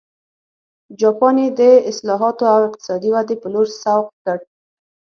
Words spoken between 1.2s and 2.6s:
یې د اصلاحاتو او